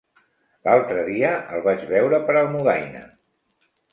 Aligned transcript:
L'altre 0.67 1.03
dia 1.09 1.33
el 1.57 1.61
vaig 1.67 1.85
veure 1.91 2.21
per 2.29 2.37
Almudaina. 2.41 3.03